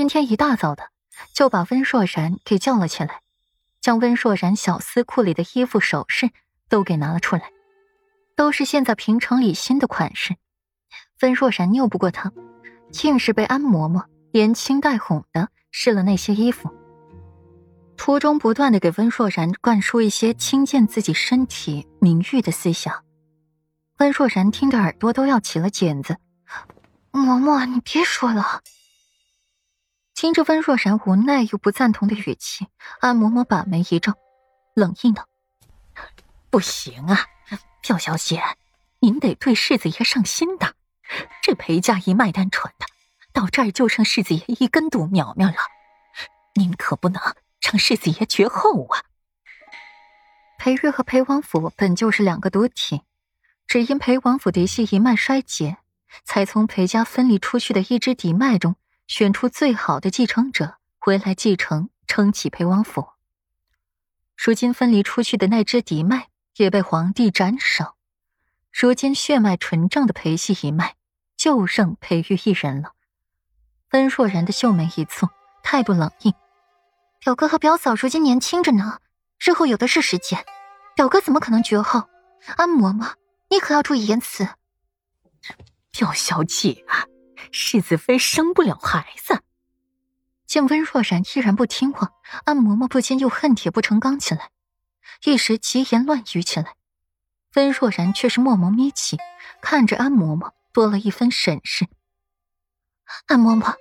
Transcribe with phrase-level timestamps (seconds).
[0.00, 0.84] 今天一大早的
[1.34, 3.20] 就把温硕然给叫了起来，
[3.82, 6.30] 将温硕然小丝裤里的衣服、首饰
[6.70, 7.52] 都给拿了出来，
[8.34, 10.36] 都是现在平城里新的款式。
[11.20, 12.32] 温硕然拗不过他，
[12.90, 16.70] 竟是被安嬷嬷连亲带哄的试了那些衣服，
[17.98, 23.04] 途中不断的给温硕然灌输一些轻贱自己身体名誉的思想。
[23.98, 26.16] 温硕然听得耳朵都要起了茧子，
[27.12, 28.62] 嬷嬷，你别说了。
[30.20, 32.66] 听着温若然无奈又不赞同的语气，
[33.00, 34.12] 安嬷嬷把眉一皱，
[34.74, 35.26] 冷硬道
[36.52, 37.24] ：“不行啊，
[37.80, 38.42] 表小姐，
[38.98, 40.74] 您得对世子爷上心的。
[41.42, 42.84] 这裴家一脉单传的，
[43.32, 45.56] 到这儿就剩世子爷一根独苗苗了，
[46.54, 47.22] 您可不能
[47.62, 49.00] 让世子爷绝后啊！”
[50.60, 53.00] 裴玉和裴王府本就是两个独体，
[53.66, 55.78] 只因裴王府嫡系一脉衰竭，
[56.26, 58.76] 才从裴家分离出去的一支嫡脉中。
[59.10, 63.08] 选出最好的继承者回来继承，撑起裴王府。
[64.36, 67.96] 如今分离出去的那支嫡脉也被皇帝斩首，
[68.72, 70.94] 如今血脉纯正的裴系一脉
[71.36, 72.92] 就剩裴玉一人了。
[73.90, 75.28] 温若然的秀眉一蹙，
[75.64, 76.32] 态度冷硬
[77.18, 79.00] ：“表哥和表嫂如今年轻着呢，
[79.40, 80.44] 日后有的是时间，
[80.94, 82.08] 表哥怎么可能绝后？
[82.56, 83.14] 安嬷嬷，
[83.48, 84.50] 你可要注意言辞。”
[85.90, 87.06] 表小姐啊。
[87.52, 89.40] 世子妃生不了孩子，
[90.46, 92.12] 见温若然依然不听话，
[92.44, 94.50] 安嬷嬷不禁又恨铁不成钢起来，
[95.24, 96.74] 一时疾言乱语起来。
[97.56, 99.18] 温若然却是默默眯起，
[99.60, 101.86] 看着安嬷嬷，多了一分审视。
[103.26, 103.74] 安嬷嬷，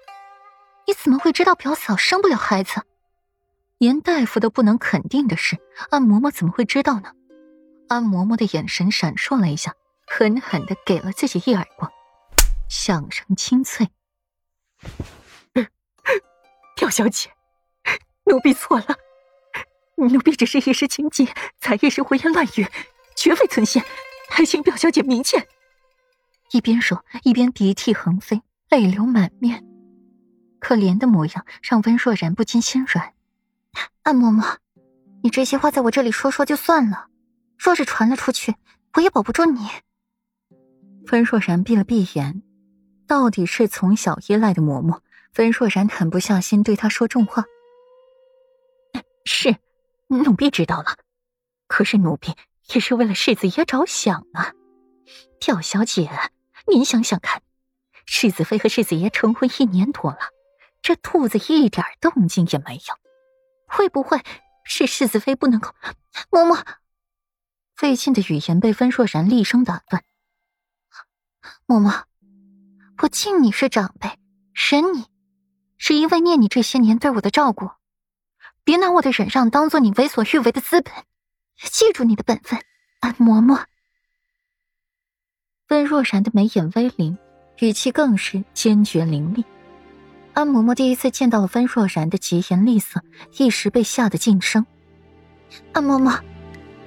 [0.87, 2.81] 你怎么会知道表嫂生不了孩子？
[3.77, 5.57] 连大夫都不能肯定的事，
[5.89, 7.13] 安嬷嬷怎么会知道呢？
[7.87, 11.88] 安嬷嬷的眼神闪烁了一下，狠狠的给了自己一耳光。
[12.69, 13.89] 响声清脆，
[16.75, 17.31] 表小姐，
[18.25, 18.95] 奴婢错了，
[19.97, 21.27] 奴婢只是一时情急，
[21.59, 22.67] 才一时胡言乱语，
[23.17, 23.81] 绝非存心，
[24.29, 25.47] 还请表小姐明鉴。
[26.51, 29.65] 一边说，一边鼻涕横飞，泪流满面，
[30.59, 33.15] 可怜的模样让温若然不禁心软。
[34.03, 34.57] 安嬷嬷，
[35.23, 37.07] 你这些话在我这里说说就算了，
[37.57, 38.55] 若是传了出去，
[38.93, 39.67] 我也保不住你。
[41.11, 42.43] 温若然闭了闭眼。
[43.09, 44.99] 到底是从小依赖的嬷嬷，
[45.37, 47.43] 温若然狠不下心对她说重话。
[49.25, 49.55] 是，
[50.09, 50.95] 奴婢知道了。
[51.65, 52.35] 可是奴婢
[52.71, 54.53] 也是为了世子爷着想啊。
[55.39, 56.07] 表小姐，
[56.67, 57.41] 您想想看，
[58.05, 60.19] 世子妃和世子爷成婚一年多了，
[60.83, 62.95] 这兔子一点动静也没有，
[63.65, 64.21] 会不会
[64.63, 65.71] 是世子妃不能够？
[66.29, 66.63] 嬷嬷，
[67.75, 70.03] 费劲的语言被温若然厉声打断。
[71.65, 72.03] 嬷嬷。
[73.01, 74.09] 我敬你是长辈，
[74.53, 75.05] 忍你，
[75.77, 77.69] 是因为念你这些年对我的照顾。
[78.65, 80.93] 别拿我的忍让当做你为所欲为的资本，
[81.57, 82.59] 记住你的本分，
[82.99, 83.63] 安嬷嬷。
[85.69, 87.17] 温若然的眉眼微凌，
[87.59, 89.45] 语气更是坚决凌厉。
[90.33, 93.01] 安嬷嬷第一次见到了温若然的疾言厉色，
[93.37, 94.65] 一时被吓得噤声。
[95.71, 96.19] 安嬷嬷，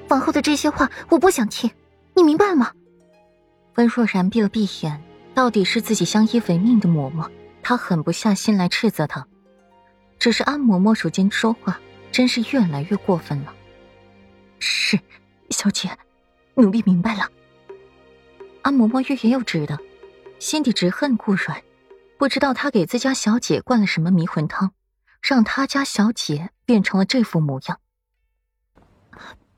[0.08, 1.70] 往后的这些话我不想听，
[2.14, 2.70] 你明白吗？
[3.76, 5.02] 温若然闭了闭眼。
[5.34, 7.30] 到底是自己相依为命的嬷嬷，
[7.62, 9.26] 她狠不下心来斥责她。
[10.18, 11.80] 只是安嬷嬷如今说话
[12.12, 13.52] 真是越来越过分了。
[14.58, 14.98] 是，
[15.50, 15.90] 小姐，
[16.54, 17.28] 奴婢明白了。
[18.62, 19.78] 安嬷嬷欲言又止的，
[20.38, 21.60] 心底直恨顾软，
[22.18, 24.72] 不知道他给自家小姐灌了什么迷魂汤，
[25.20, 27.80] 让他家小姐变成了这副模样。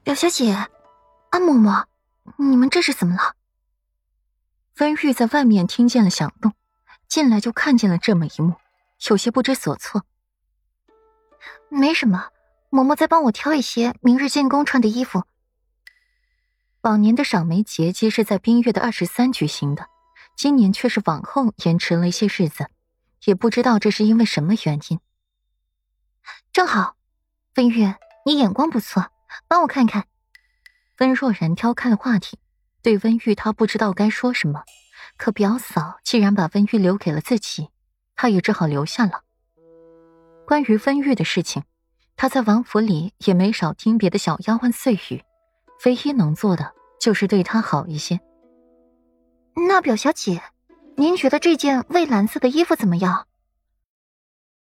[0.03, 0.55] 表小姐，
[1.31, 1.85] 安嬷嬷，
[2.39, 3.35] 你们这是怎么了？
[4.81, 6.53] 温玉在外面听见了响动，
[7.07, 8.55] 进来就看见了这么一幕，
[9.09, 10.05] 有些不知所措。
[11.69, 12.31] 没什么，
[12.71, 15.23] 嬷嬷在帮我挑一些明日进宫穿的衣服。
[16.81, 19.87] 往年的赏梅节皆是在冰月的二十三举行的，
[20.37, 22.69] 今年却是往后延迟了一些日子，
[23.25, 24.99] 也不知道这是因为什么原因。
[26.53, 26.97] 正好，
[27.55, 27.95] 温玉，
[28.27, 29.13] 你眼光不错，
[29.47, 30.07] 帮我看看。
[30.99, 32.39] 温若然挑开了话题。
[32.85, 34.63] 对温玉，他不知道该说什么。
[35.17, 37.69] 可表嫂既然把温玉留给了自己，
[38.15, 39.23] 他也只好留下了。
[40.47, 41.63] 关于温玉的事情，
[42.15, 45.25] 他在王府里也没少听别的小丫鬟碎语，
[45.87, 48.21] 唯一能做的就是对她好一些。
[49.57, 50.43] 那表小姐，
[50.97, 53.27] 您觉得这件蔚蓝色的衣服怎么样？